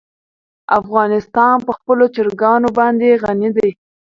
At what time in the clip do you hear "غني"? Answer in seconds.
3.23-3.49